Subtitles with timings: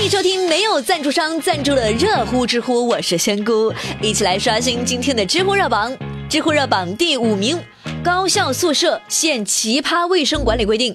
[0.00, 5.94] 欢迎收听没有赞助商赞助的热乎知乎，我是仙姑，一起来刷新今天的知乎热榜。
[6.26, 7.62] 知乎热榜第五名，
[8.02, 10.94] 高校宿舍现奇葩卫生管理规定，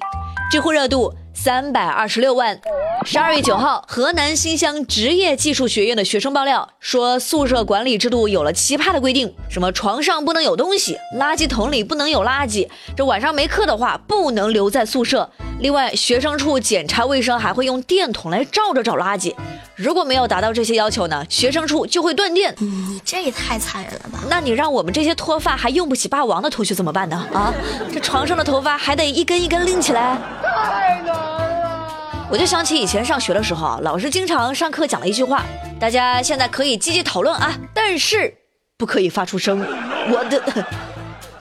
[0.50, 2.60] 知乎热度三百二十六万。
[3.06, 12.68] 十二月九号，河南新乡职业技术学院的学生爆料说，宿舍管理制度有了奇葩的规定，什么床上不能有东西，垃圾桶里不能有垃圾，
[12.98, 15.30] 这晚上没课的话不能留在宿舍。
[15.60, 19.34] 另外，学生处检查卫生还会用电筒来照着找垃圾，
[19.76, 22.54] 如果没有达到这些要求呢，学生处就会断电。
[22.60, 24.20] 你这也太残忍了吧？
[24.30, 27.26] 那你让我们这些脱发还用不起霸王的同学怎么办呢？
[27.34, 27.54] 啊，
[27.92, 32.28] 这床上的头发还得一根一根拎起来，太难了。
[32.30, 35.44] 我就想起以前上学的时候啊，老师经常上课讲了一句话，
[35.80, 38.32] 大家现在可以积极讨论啊，但是
[38.78, 39.66] 不可以发出声。
[40.12, 40.66] 我的。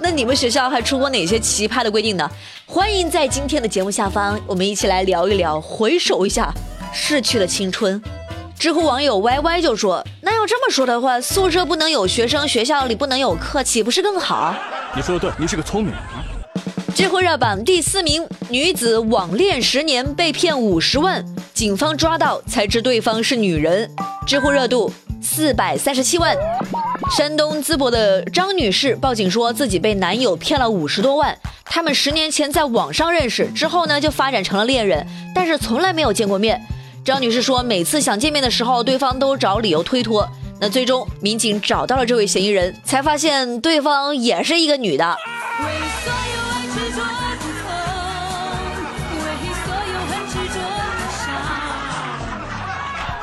[0.04, 2.30] 那你们学校还出过哪些奇葩的规定呢？
[2.66, 6.52] 欢迎在今天的节目下方，我们一起来聊一聊，回首一下
[6.92, 7.98] 逝去的青春。
[8.58, 14.54] 知乎网友 Y Y 就说：“那要这么说的话，宿舍不能有学生，学校里不能有课，岂不是更好？”
[14.94, 16.02] 你说的对，你是个聪明人。
[16.94, 23.90] 知乎热榜第四名，女子网恋十年被骗五十万，警方抓到才知对方是女人。
[24.26, 26.36] 知乎热度四百三十七万。
[27.10, 31.36] 山东淄博的张女士报警说自己被男友骗了五十多万。
[31.64, 36.60] 他们十年前在网上认识，之后呢就发展成了恋人，但是从来没有见过面。
[37.04, 40.28] 张女士说，每次想见面的时候，对方都找理由推脱。
[40.60, 45.16] 那最终民警找到了这位嫌疑人，才发现对方也是一个女的。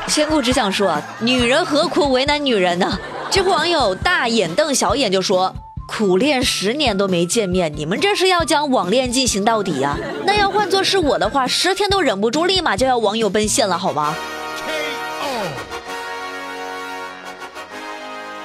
[0.08, 3.00] 千古只想说，女人何苦为难女人呢？
[3.32, 5.56] 知乎网友大眼瞪小眼就说
[5.88, 9.98] ：“苦练十年都没见面，你们这是要将网恋进行到底呀？
[10.26, 14.14] 那要换做是我的话，十天都忍不住，立马就要网友奔现了，好吗？”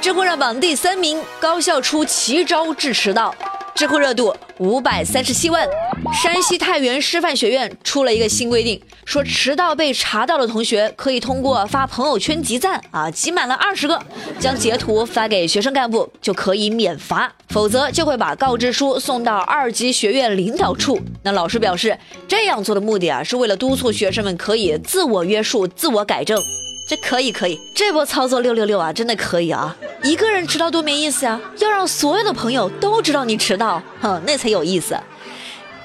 [0.00, 3.34] 知乎热榜第三名，高校出奇招治迟到。
[3.74, 5.68] 知乎热度五百三十七万，
[6.12, 14.00] 山西太原师范学院出了一个新规定，说迟到被查到的同学可以通过发朋友圈集赞啊，集满了二十个，
[14.38, 20.98] 将截图发给学生干部就可以免罚，否则就会把告知书送到二级学院领导处。
[21.22, 21.96] 那老师表示，
[22.26, 26.40] 这样做的目的啊，是为了督促学生们可以自我约束、自我改正。
[26.88, 29.76] 这可以可以，这波操作六六六啊，真的可以啊！
[30.04, 34.96] 一个人迟到多没意思啊，要让所有的朋友都知道你迟到，哼，那才有意思。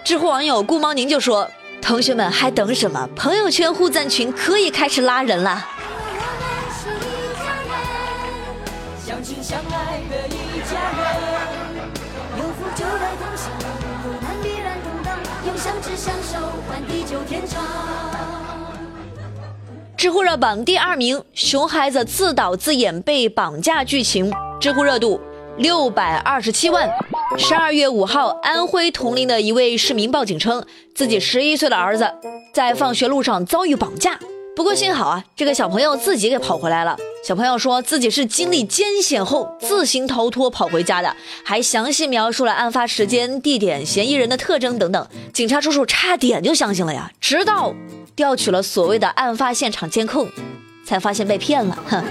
[0.03, 1.49] 知乎网友顾猫宁就说
[1.81, 3.07] ：“同学们还等什么？
[3.15, 5.65] 朋友圈互赞群可以开始拉人了。”
[19.95, 25.21] 知乎热榜第二名，熊孩子自导自演被绑架剧情，知乎热度
[25.57, 26.89] 六百二十七万。
[27.37, 32.11] 十二月五号，安徽铜陵的一位市民报警称，自己十一岁的儿子
[32.53, 34.19] 在放学路上遭遇绑架，
[34.55, 36.97] 不过幸好啊，这个小朋友自己给跑回来了。
[37.25, 41.15] 小朋友说自己是经历艰险后自行逃脱跑回家的，
[41.45, 45.07] 还详细描述了案发时间、地点、嫌疑人的特征等等。
[45.33, 47.73] 警察叔叔差点就相信了呀，直到。
[48.13, 50.27] 调取了所谓的案发现场监控，
[50.91, 51.77] 才发现被骗了。
[51.87, 52.03] 哼，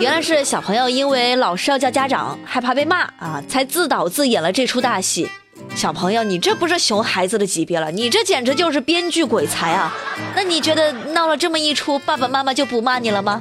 [0.00, 5.30] 原来是小朋友因为老师要叫家长，害怕被骂啊，才自导自演了这出大戏。
[5.76, 9.94] 小朋友，你这不是熊孩子的级别了，你这简直就是编剧鬼才啊！
[10.34, 13.38] 那你觉得闹了这么一出，爸爸妈妈就不骂你了吗？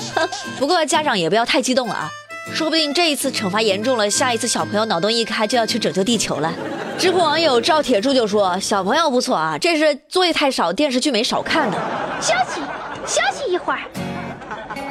[0.60, 2.12] 不过家长也不要太激动了啊。
[2.54, 6.54] 说不定这一次惩罚严重了，下一次小朋友脑洞一开就要去拯救地球了。
[7.00, 11.78] 知乎网友赵铁柱就说：“小朋友不错啊，这是作业太少，电视剧没少看呢。”
[12.22, 12.62] 休息，
[13.08, 13.80] 休息一会儿。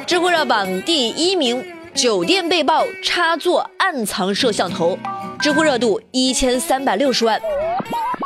[0.05, 4.97] 知乎热榜第一名，酒店被曝插座暗藏摄像头，
[5.39, 7.39] 知乎热度一千三百六十万。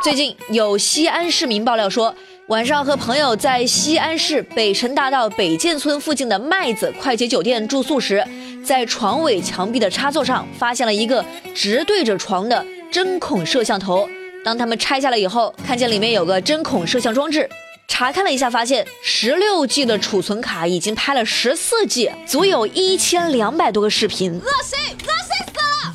[0.03, 2.13] 最近有西安市民爆料说。
[2.47, 8.25] 晚上和朋友在西安市北辰大道北建村附近的麦子快捷酒店住宿时，
[8.63, 14.07] 在床尾墙壁的插座上发现了一个直对着床的针孔摄像头。
[14.45, 17.49] 当他们拆下来以后，看见里面有个针孔摄像装置，
[17.99, 24.33] 查看了一下，发现十六 G 的储存卡已经拍了十四 G，足有一千两百多个视频。
[24.33, 25.47] 恶心，恶心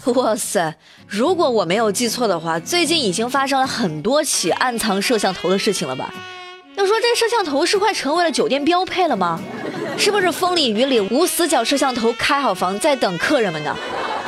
[0.02, 0.20] 死了！
[0.20, 0.74] 哇塞！
[1.06, 6.12] 如果我没有记错的话，最近已经发生了很多起暗藏摄像头的事情了吧？
[6.74, 9.40] 要说这摄像头是快成为了酒店标配了吗？
[9.96, 13.76] 是不是风里雨里无死角摄像头开好房在等客人们呢？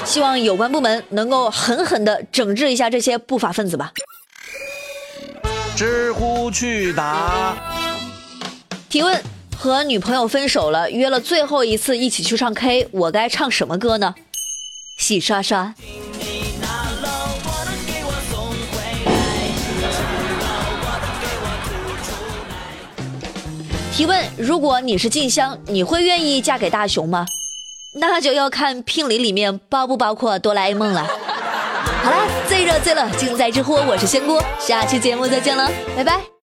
[0.04, 3.90] 希望有关部门能够狠狠地整治一下这些不法分子吧。
[5.76, 7.56] 知乎去答，
[8.88, 9.20] 提问。
[9.56, 14.14] 和女朋友分手了，约了最后一次一起去唱 K，我该唱什么歌呢？
[14.98, 15.74] 洗刷刷。
[23.92, 27.24] 提问：如果你是静香，你会愿意嫁给大雄吗？
[27.94, 31.06] 那就要看聘礼里面包不包括哆啦 A 梦了。
[32.02, 36.24] 好啦，最热最乐尽在知乎，我是仙姑，下期节目再见了，拜拜。